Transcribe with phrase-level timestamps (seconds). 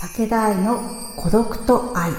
[0.00, 0.80] 武田愛の
[1.14, 2.10] 孤独と愛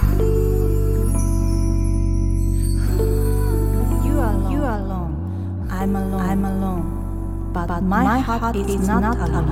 [4.06, 5.66] You are, you are alone.
[5.68, 6.20] I'm alone.
[6.20, 7.52] I'm alone.
[7.52, 9.50] But, my, heart, is not alone.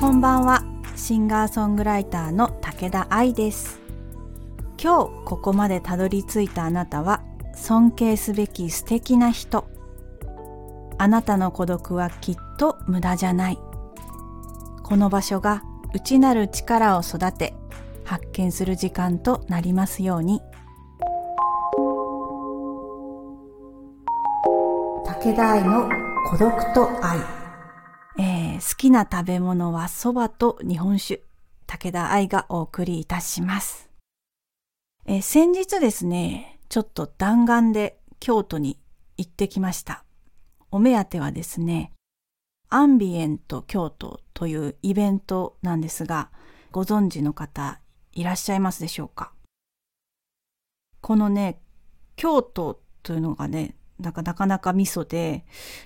[0.00, 0.64] こんばんは。
[0.96, 3.78] シンガーソングライターの武田愛です。
[4.82, 7.22] 今日ここまでたどり着いたあなたは
[7.54, 9.66] 尊敬すべき素敵な人。
[10.96, 13.58] あなたの孤独はきっと無駄じゃない。
[14.92, 15.62] この場所が
[15.94, 17.54] 内なる力を育て
[18.04, 20.42] 発見する時間となりますように。
[25.06, 25.88] 武田愛の
[26.28, 27.20] 孤独と愛
[28.18, 31.22] えー好きな食べ物は蕎麦と日本酒。
[31.66, 33.88] 武田愛がお送りいたします。
[35.06, 38.78] えー先日ですね、ちょっと弾丸で京都に
[39.16, 40.04] 行ってきました。
[40.70, 41.92] お目当てはですね、
[42.74, 46.30] アンビエント京都というイベントなんですが、
[46.70, 47.80] ご存知の方
[48.14, 49.34] いらっしゃいますでしょうか？
[51.02, 51.60] このね、
[52.16, 55.44] 京都というのがね、なかなかなかミソで、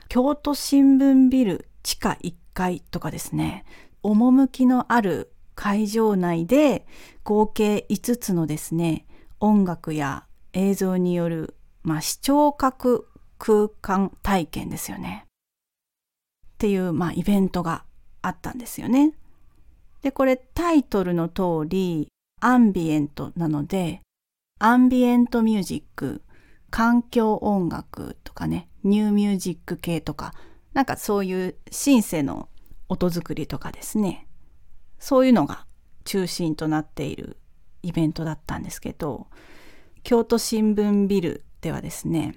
[0.08, 3.64] 京都新聞ビル地下1階とかですね、
[4.05, 6.86] 趣のある会場内で
[7.24, 9.08] 合計5つのですね、
[9.41, 13.08] 音楽や映像による、まあ、視聴覚
[13.39, 15.25] 空間体験ですよね。
[16.56, 17.84] っていう、まあ、イベントが
[18.22, 19.12] あったんですよね。
[20.00, 22.08] で、これタイトルの通り、
[22.40, 24.00] アンビエントなので、
[24.58, 26.22] アンビエントミュージック、
[26.70, 30.32] 環境音楽とかね、ニューミュージック系とか、
[30.72, 32.48] なんかそういうシンセの
[32.88, 34.27] 音作りとかですね、
[34.98, 35.66] そういうのが
[36.04, 37.36] 中心となっている
[37.82, 39.27] イベントだったんですけど、
[40.02, 42.34] 京都新聞ビルではですね、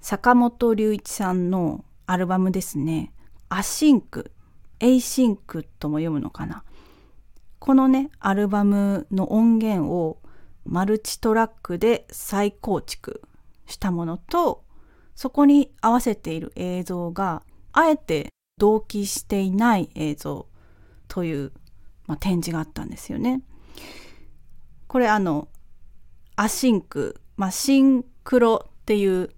[0.00, 3.12] 坂本龍一さんのアルバムですね、
[3.48, 6.64] async、async とも読むのかな。
[7.58, 10.20] このね、アルバムの音源を
[10.64, 13.22] マルチトラックで再構築
[13.66, 14.64] したものと、
[15.14, 17.42] そこに合わせている映像が、
[17.72, 20.46] あえて同期していない映像
[21.08, 21.52] という、
[22.06, 23.42] まあ、展示があったんですよね。
[24.86, 25.48] これあの、
[26.36, 29.30] アシンク、まあ、シンクロっていう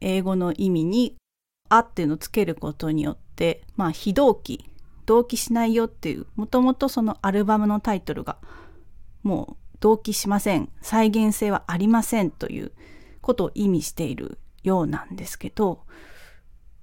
[0.00, 1.16] 英語の意味に、
[1.74, 4.68] あっていうのをつけることによって、まあ、非同期、
[5.06, 8.36] 同期しないよっていう、もともとそのアルバムのタイトルが、
[9.22, 12.72] もう同期しません、再現性はありませんという
[13.22, 15.84] ことを意味しているようなんですけど、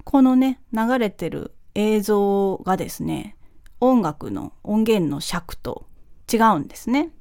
[0.04, 3.36] このね、流れてる映像がですね、
[3.80, 5.86] 音楽の音源の尺と
[6.32, 7.12] 違うんですね。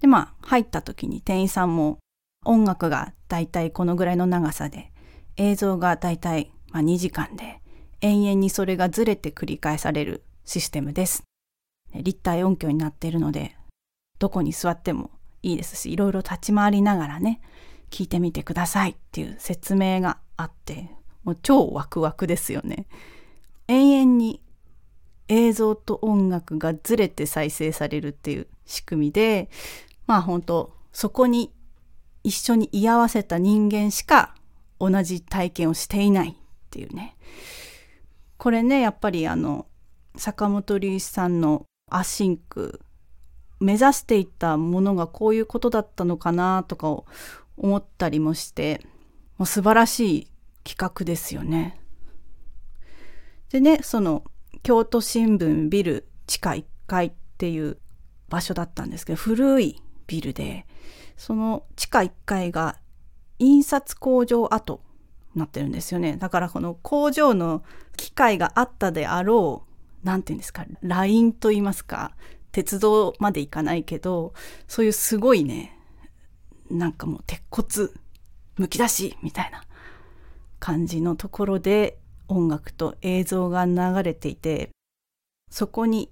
[0.00, 1.98] で、まあ、入った時に店員さんも
[2.46, 4.90] 音楽がだいたいこのぐらいの長さで、
[5.36, 7.60] 映像がだいたいまあ2時間で、
[8.00, 11.22] 延々にそれがずれて繰り返されるシステムです。
[11.94, 13.56] 立体音響になっているので、
[14.18, 15.12] どこに座っても
[15.42, 17.40] いいですし、いろいろ立ち回りながらね、
[17.90, 20.90] 聞いてみてくださいっていう説明があって、
[21.22, 22.86] もう超ワクワクですよね。
[23.68, 24.42] 延々に
[25.28, 29.48] 映像と音楽がずれて再生されるっていう仕組みで、
[30.08, 31.52] まあ本当そこに
[32.24, 34.34] 一緒に居合わせた人間しか
[34.80, 36.36] 同じ体験をしていない
[36.74, 37.16] っていうね。
[38.36, 39.66] これね、やっぱりあの、
[40.16, 42.80] 坂本龍一さんのアシンク、
[43.60, 47.06] 目指していたものがこういうことだったのかなとかを
[47.56, 48.80] 思ったりもして、
[49.38, 50.28] もう素晴らしい
[50.64, 51.80] 企画ですよね。
[53.50, 54.24] でね、その
[54.64, 57.78] 京都新聞ビル地下1階っていう
[58.28, 60.66] 場所だったんですけど、古いビルで、
[61.16, 62.80] その地下1階が
[63.38, 64.80] 印刷工場跡
[65.34, 66.16] なってるんですよね。
[66.16, 67.62] だからこの工場の
[67.96, 69.64] 機械があったであろ
[70.02, 72.14] う、なんていうんですか、ラインと言いますか、
[72.52, 74.34] 鉄道まで行かないけど、
[74.68, 75.78] そういうすごいね、
[76.70, 77.90] なんかもう鉄骨
[78.56, 79.64] むき出しみたいな
[80.60, 84.70] 感じのところで音楽と映像が流れていて、
[85.50, 86.10] そこに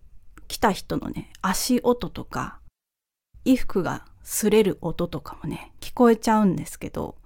[0.49, 2.61] 来た人のね、足音とか、
[3.45, 7.17] 衣服が擦れる音とかもね、聞こえちゃうんですけど、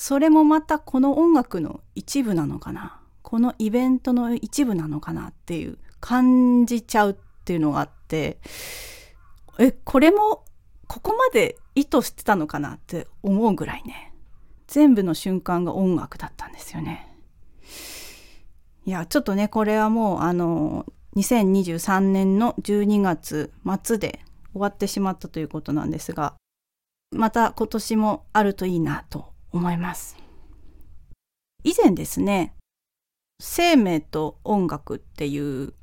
[0.00, 7.14] それもまたこの音楽の一部なのかな、このイベントの一部なのかなっていう感じちゃうっ
[7.44, 8.38] ていうのがあって、
[9.58, 10.44] え、これも
[10.86, 14.14] ここまで意図してたのかなって思うぐらいね、
[14.68, 17.12] 全部の瞬間が音楽だったんですよね。
[18.86, 20.86] いや、ちょっとね、これはもうあの、
[21.16, 23.52] 2023年の12月
[23.82, 24.20] 末で
[24.52, 26.34] 終わってしまったということなんですが、
[27.10, 30.16] また今年もあるといいなと思います。
[31.64, 32.54] 以前ですね、
[33.40, 35.74] 生命と音楽っていう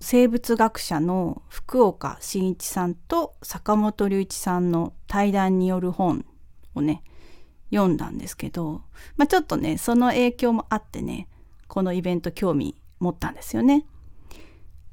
[0.00, 6.24] 生物学者の福岡伸一さんと坂本龍一さんの対談による本
[6.74, 7.02] をね
[7.70, 8.82] 読んだんですけど、
[9.16, 11.28] まあ、ちょっとねその影響もあってね
[11.66, 13.84] このイベント興味持ったんですよね。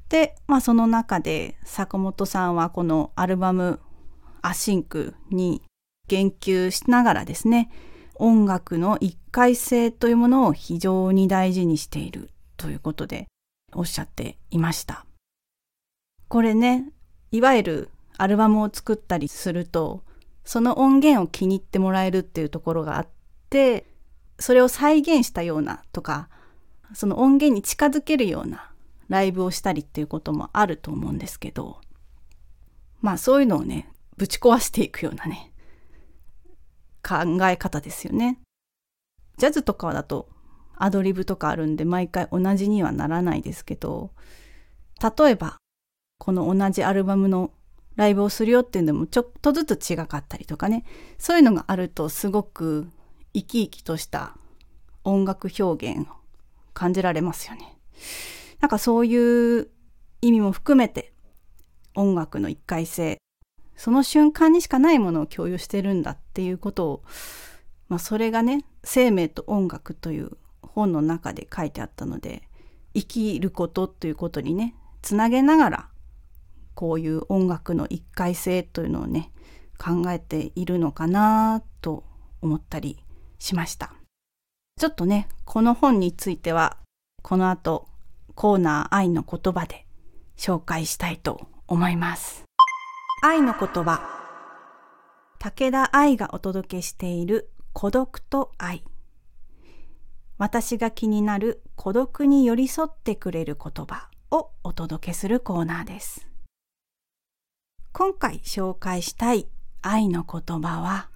[0.08, 3.80] で、まあ、その中で坂本さんはこのアルバム
[4.42, 5.62] 「アシンク」に
[6.08, 7.70] 言及しながらですね
[8.16, 13.26] 音楽の一回性というものを非常に大事にしているということで
[13.72, 15.04] おっしゃっていました。
[16.28, 16.90] これね、
[17.30, 20.02] いわゆるアルバムを作ったりすると、
[20.44, 23.08] その音源を気に入ってもらえるっていうところがあっ
[23.50, 23.86] て、
[24.38, 26.28] それを再現したようなとか、
[26.92, 28.70] その音源に近づけるような
[29.08, 31.80] ライブをしたりっていうこともあると思うんですけど、
[33.00, 35.50] まあそういうのをね、ぶち壊していくようなね、
[37.06, 38.40] 考え方ですよね。
[39.36, 40.28] ジャズとかだと
[40.76, 44.10] アドリブとかあるんで毎回同じにはならないですけど、
[45.02, 45.58] 例えば
[46.18, 47.50] この同じアルバムの
[47.96, 50.84] ライブをするよっていうのもちょっとずつ違かったりとかね、
[51.18, 52.88] そういうのがあるとすごく
[53.34, 54.36] 生き生きとした
[55.04, 56.12] 音楽表現を
[56.72, 57.78] 感じられますよね。
[58.60, 59.68] なんかそういう
[60.22, 61.12] 意味も含めて
[61.94, 63.18] 音楽の一回性、
[63.76, 67.02] その瞬間にしかないものを共有してるんだっていうことを、
[67.88, 70.36] まあそれがね、生命と音楽という
[70.74, 72.42] 本の中で書いてあったので
[72.94, 75.88] 生きることということにねつなげながら
[76.74, 79.30] こういう音楽の一回性というのをね
[79.78, 82.04] 考えているのかなと
[82.42, 82.98] 思ったり
[83.38, 83.94] しました。
[84.78, 86.76] ちょっとねこの本については
[87.22, 87.88] この後
[88.34, 89.86] コーナー愛の言葉で
[90.36, 92.44] 紹介したいと思います。
[93.26, 94.02] 愛の言葉
[95.38, 98.84] 武田愛がお届けしている孤独と愛
[100.36, 106.28] 私が気になる孤独に寄り添ってくれる言葉をお届けするコーナーです。
[107.94, 109.46] 今回紹介したい
[109.80, 111.08] 愛の言葉は、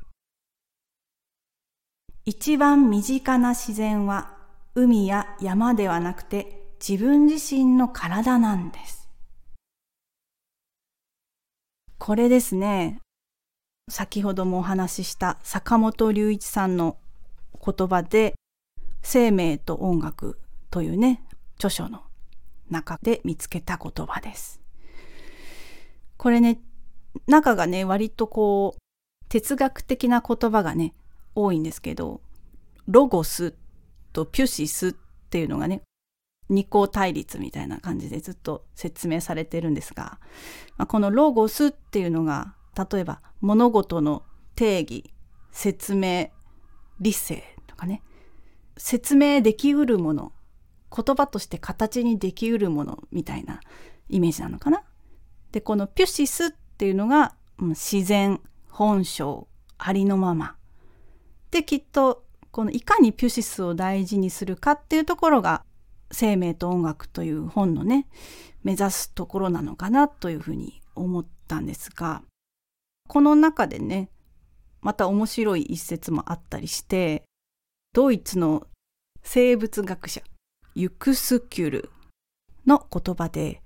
[2.25, 4.35] 一番身近な自然は
[4.75, 8.98] 海や山ではなくて自分自身の体なんです。
[12.09, 13.03] これですね、
[13.91, 16.97] 先ほどもお話しした坂本龍一さんの
[17.63, 18.35] 言葉で
[19.03, 20.39] 生命と音楽
[20.71, 21.23] というね、
[21.57, 22.01] 著書の
[22.71, 24.63] 中で見つけた言葉です。
[26.17, 26.63] これね、
[27.27, 28.81] 中がね、割とこう、
[29.29, 30.95] 哲学的な言葉がね、
[31.35, 32.23] 多いんですけど、
[32.87, 33.53] ロゴス
[34.15, 34.93] とピュシスっ
[35.29, 35.83] ていうのがね、
[36.49, 40.19] 二項対立みたいな感じでずっと説明されてるんですが、
[40.77, 42.55] まあ、このロゴスっていうのが、
[42.91, 44.23] 例えば物事の
[44.55, 45.13] 定義、
[45.53, 46.31] 説明、
[47.01, 48.03] 理性とかね、
[48.77, 50.33] 説明できうるもの
[50.95, 53.61] 言葉として形にできうるものみたいな
[54.09, 54.83] イメージなのかな。
[55.53, 58.41] でこのピュシスっていうのが、自然
[58.71, 59.49] 本性
[59.79, 60.57] ありのまま。
[61.51, 65.65] できっとこのいかにピュシスを大事にするかっていうところが
[66.11, 68.07] 「生命と音楽」という本のね
[68.63, 72.23] 目指すところなのかなというふうに思ったんですが
[73.09, 74.11] この中でね
[74.81, 77.25] また面白い一節もあったりして
[77.93, 78.67] ドイツの
[79.23, 80.23] 生物学者
[80.75, 81.91] ユクスキュル
[82.67, 83.63] の言葉で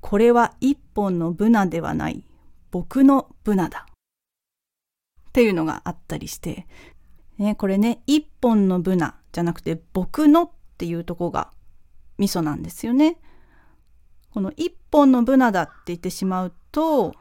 [0.00, 2.24] これは一本のブナではない
[2.70, 3.86] 僕のブナだ
[5.28, 6.66] っていうのがあったりして、
[7.38, 11.50] ね、これね一本のブナじゃなくて僕のっていうとこが
[12.18, 13.18] ミソなんですよね。
[14.30, 17.14] この一本のブナだって言ってしまうと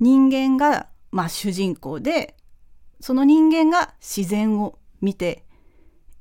[0.00, 2.36] 人間がまあ主人公で
[3.00, 5.44] その人間が自然を見て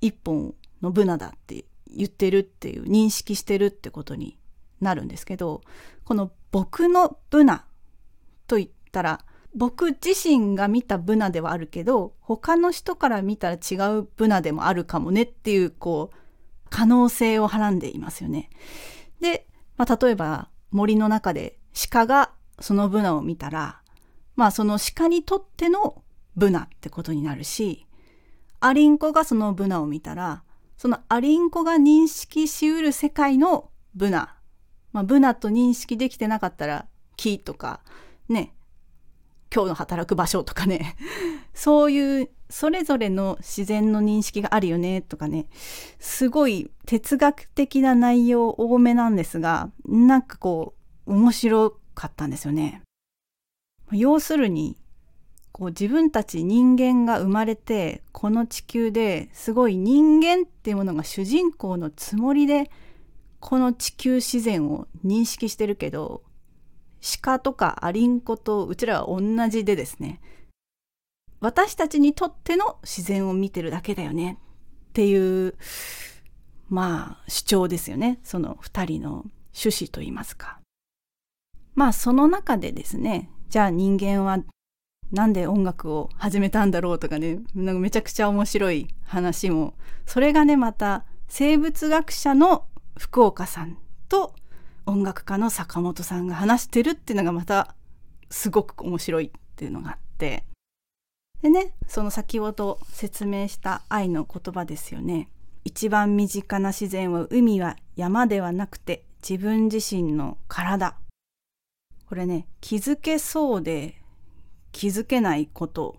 [0.01, 4.37] 一本のブナだって言ってるっていう認識してるってことに
[4.81, 5.61] なるんですけど
[6.03, 7.65] この僕のブナ
[8.47, 9.19] と言ったら
[9.55, 16.17] 僕自身が見たブナではあるけど他の人から見たら違うブナでもあるかもねっていうこう
[16.73, 18.49] 可能性をはらんでいますよね。
[19.19, 21.59] で、まあ、例えば森の中で
[21.91, 23.81] 鹿がそのブナを見たら
[24.35, 26.03] まあその鹿にとっての
[26.35, 27.85] ブナってことになるし
[28.65, 30.41] アリンコがそのブナを見たら、
[30.77, 34.37] そのアリンコが認識しうる世界のブナ。
[34.93, 36.85] まあ、ブナと認識できてなかったら、
[37.17, 37.81] 木とか、
[38.29, 38.53] ね、
[39.53, 40.95] 今日の働く場所とかね、
[41.53, 45.48] そういうそれぞれの自然の認識があるよねとかね、
[46.00, 50.75] すごい哲学的な内容多めなんですが、なんかこ
[51.07, 52.83] う、面白かったんですよね。
[53.91, 54.77] 要するに、
[55.51, 62.72] こう自分たち人間が生まれてこの地球ですごい人間っていうものが主人公のつもりで
[63.39, 66.24] この地球自然を認識してるけど
[67.22, 70.22] 鹿とかアリンコとうちらは同じでですね
[71.43, 74.38] 私たちにとっての自然を見てるだけだよね。
[74.91, 75.55] っていう
[76.69, 78.21] まあ主張ですよね。
[78.23, 80.62] その2人の趣旨といいますか。
[81.75, 84.39] まあその中でですねじゃあ人間は
[85.12, 89.73] なんで音楽を始めたんだろうとかねなんかめちゃくちゃ面白い話も。
[90.05, 94.33] それがねまた生物学者の福岡さんと
[94.85, 97.75] 音楽家の坂本さんが話してるっていうのがまた
[98.29, 100.45] すごく面白いっていうのがあって。
[101.43, 105.29] でねその先ほど説明した愛の言葉ですよね。
[105.65, 110.95] 一番身近な自然は海は山ではなくて自分自身の体。
[112.07, 114.01] これね気づけそうで
[114.71, 115.97] 気づけないこと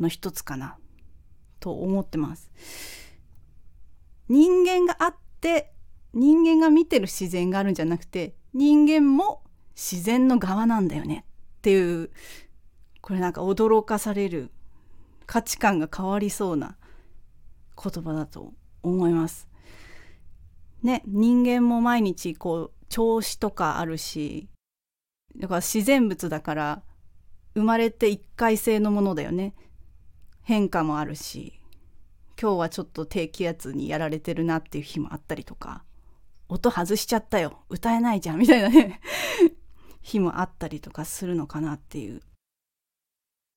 [0.00, 0.78] の一つかな。
[1.60, 2.50] と思ってます。
[4.30, 5.70] 人間があって
[6.14, 9.42] 人間が見てる自然があるんじゃなくて人間も
[9.76, 11.26] 自然の側なんだよね。
[11.58, 12.10] っていう
[13.02, 14.50] これなんか驚かされる
[15.28, 16.76] 価値観が変わりそうな
[17.80, 19.46] 言葉だと思います。
[20.82, 24.48] ね人間も毎日こう調子とかあるし
[25.36, 26.82] だから自然物だから
[27.54, 29.54] 生まれて一回性のものだよね。
[30.42, 31.60] 変化もあるし
[32.40, 35.84] 今日はちょっと低気圧にやられてるなっていう日もあったりとか
[36.48, 37.64] 音外しちゃったよ。
[37.68, 38.38] 歌えないじゃん。
[38.38, 39.02] みたいなね。
[40.00, 42.22] 日もあったりとかするのかなっていう。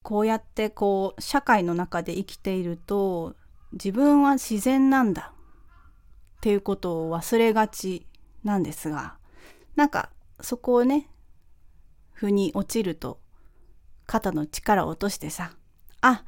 [0.03, 3.36] こうやってこう社会の中で生きていると
[3.74, 8.08] 自分は自然なんだっていうことを忘れがち
[8.43, 9.15] なんですが
[9.75, 10.10] なんか
[10.41, 11.08] そこをね
[12.13, 13.20] 腑に落ちると
[14.08, 15.51] 肩の力を落としてさ
[16.01, 16.24] あ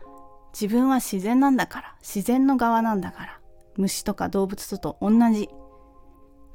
[0.53, 3.39] 自分は自然なんだから自然の側なんだから
[3.75, 5.49] 虫とか動物と同じ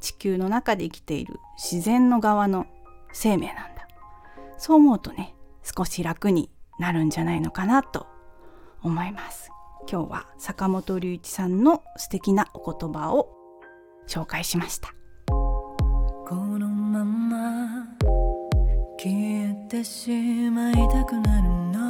[0.01, 2.67] 地球の中で生きている自然の側の
[3.13, 3.89] 生命なんだ。
[4.57, 8.06] そう思うとね少し楽になるんじゃないのかなと
[8.82, 9.50] 思います。
[9.90, 13.30] 今日は坂本龍一さんの素敵なお言葉を
[14.06, 14.94] 紹介しました。
[15.28, 17.87] このまま
[19.00, 20.11] 消えてし
[20.50, 21.88] まいたくなるの、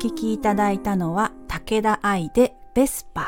[0.00, 3.20] お聞きいただいたのは武田愛でベスパ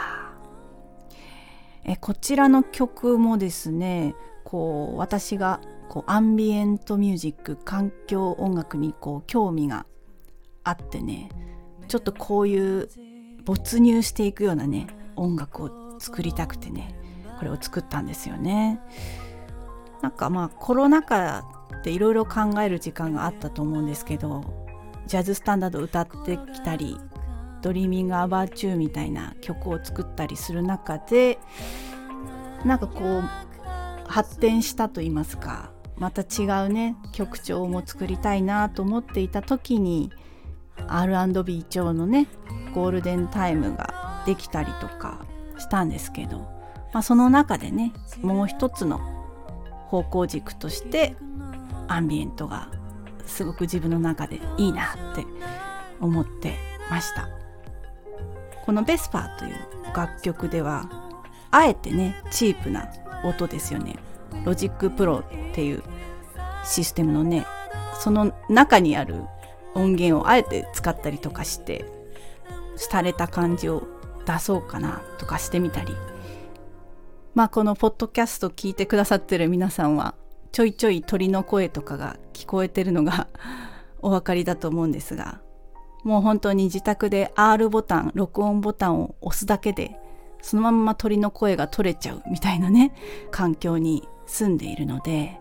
[1.84, 5.60] ーえこちらの曲もですねこう私が
[5.90, 9.84] こうアンビエントミュージック環境音楽にこう興味が
[10.64, 11.28] あってね
[11.88, 12.88] ちょっとこういう
[13.44, 14.86] 没入していくようなね
[15.16, 16.98] 音楽を作りたくてね
[17.38, 18.80] これを作ったんですよね。
[20.00, 21.44] なんかまあコロナ禍
[21.80, 24.61] っていろいろ考える時間があったと思うんですけど
[25.06, 26.98] ジャズスタンダードを歌ってきたり
[27.62, 31.38] Dreaming About You みたいな曲を作ったりする中で
[32.64, 33.22] なんかこう
[34.08, 40.10] 発展したと言いますかまた違うね曲調も作りたいなと思っていた時に
[40.88, 42.26] R&B 調のね
[42.74, 45.24] ゴールデンタイムができたりとか
[45.58, 46.38] したんですけど、
[46.92, 48.98] まあ、その中でねもう一つの
[49.88, 51.14] 方向軸として
[51.88, 52.70] アンビエントが
[53.32, 55.26] すごく自分の中でいいなって
[56.00, 56.54] 思って
[56.90, 57.28] ました。
[58.64, 59.54] この「Vesper」という
[59.94, 60.88] 楽曲では
[61.50, 62.88] あえてねチープな
[63.24, 63.96] 音ですよね。
[64.44, 65.82] Logic Pro っていう
[66.64, 67.46] システムのね
[67.98, 69.16] その中にある
[69.74, 71.84] 音源をあえて使ったりとかして
[72.90, 73.82] 廃れた感じを
[74.26, 75.94] 出そうかなとかしてみたり。
[77.34, 80.14] まあこのポッドキャスト聞いてくださってる皆さんは
[80.52, 83.28] ちょいちょい鳥の声とかが聞こえてるのが
[84.00, 85.40] お分かりだと思うんですが
[86.04, 89.96] もう本当に自宅で R ボタン、録音ボタンを押すだけで、
[90.40, 92.92] そのまま鳥の声が取れちゃうみたいなね、
[93.30, 95.40] 環境に住んでいるので、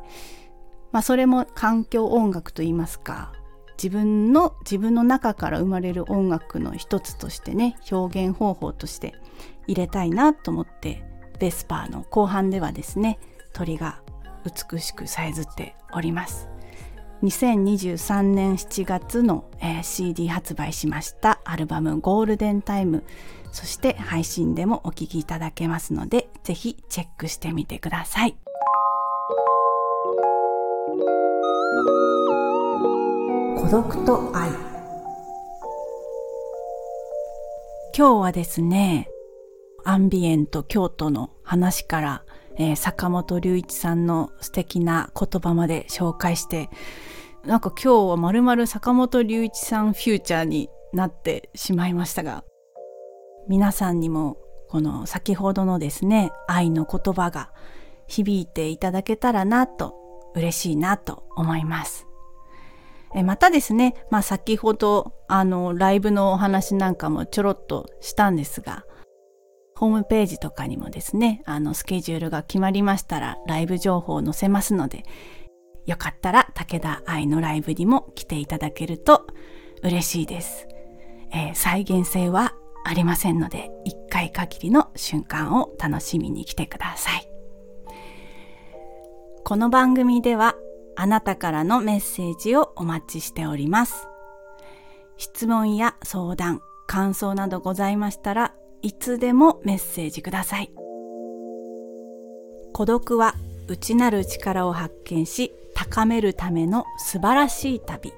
[0.91, 3.33] まあそれも環境音楽と言いますか、
[3.81, 9.15] 自分の自分の中から生まれる音楽の一つとしてね表現方法として
[9.65, 11.03] 入れたいなと思って
[11.39, 13.17] ベスパーの後半ではですね
[13.53, 14.03] 鳥が
[14.45, 16.47] 美しくさえずっております。
[17.23, 23.03] 2023年7月の、え CD 発売しましたアルバムゴールデンタイム。
[23.51, 28.35] そして配信でもお聴きいただけますのでぜひチェックしてみてください。
[33.57, 34.49] 孤独と愛。
[37.95, 39.09] 今日はですね
[39.83, 42.23] アンビエント京都の話から、
[42.61, 46.69] えー坂本龍一さんの素敵な言葉まで紹介して
[47.43, 52.43] なんか今日はまるまる坂本龍一さんフューチャーになってしまいましたが
[53.47, 54.37] 皆さんにも
[54.69, 57.51] この先ほどのですね愛の言葉が
[58.05, 59.95] 響いていただけたらなと
[60.35, 62.05] 嬉しいなと思います。
[63.13, 68.85] えまたですね、まあ先ほどあのライブのお話なんかもちょろっとしたんですが、
[69.81, 75.05] ホームページとかにもですね、あのスケジュールが決まりましたらライブ情報を載せますので、
[75.87, 79.25] よかったら武田愛のライブにも来ていただけると
[79.81, 80.67] 嬉しいです。
[81.31, 82.53] えー再現性は
[82.85, 87.27] ありませんので、一回限りの瞬間を楽しみに来てください。
[89.43, 90.53] この番組では
[90.95, 94.07] あなたからのメッセージをお待ちしております。
[95.17, 100.71] 質問や相談、感想などございましたらいつでもメッセージください。
[102.73, 103.35] 孤独は
[103.67, 108.13] 内なる力を発見し高めるための素晴らしい旅。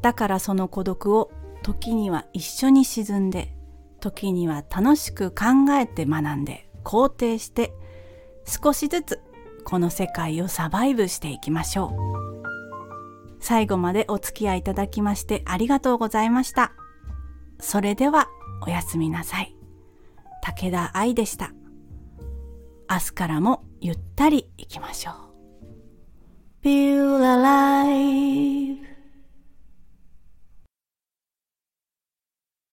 [0.00, 1.30] だからその孤独を
[1.62, 3.52] 時には一緒に沈んで、
[4.00, 7.72] 時には楽しく考えて学んで肯定して
[8.44, 9.20] 少しずつ
[9.64, 12.16] この世界をサバイブしていきましょう。
[13.40, 16.72] 最後までお付き合いいただきましてありがとうございました。
[17.58, 18.28] それでは
[18.62, 19.54] おやすみなさい。
[20.42, 21.52] 武田愛でした。
[22.88, 25.14] 明日からもゆったりいきましょう。
[26.62, 28.85] Feel alive